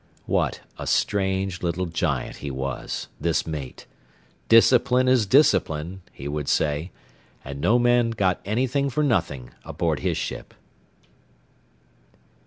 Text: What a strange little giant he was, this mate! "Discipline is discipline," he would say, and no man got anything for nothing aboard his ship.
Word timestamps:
What 0.25 0.61
a 0.79 0.87
strange 0.87 1.61
little 1.61 1.85
giant 1.85 2.37
he 2.37 2.49
was, 2.49 3.07
this 3.19 3.45
mate! 3.45 3.85
"Discipline 4.49 5.07
is 5.07 5.27
discipline," 5.27 6.01
he 6.11 6.27
would 6.27 6.47
say, 6.49 6.89
and 7.45 7.61
no 7.61 7.77
man 7.77 8.09
got 8.09 8.41
anything 8.43 8.89
for 8.89 9.03
nothing 9.03 9.51
aboard 9.63 9.99
his 9.99 10.17
ship. 10.17 10.55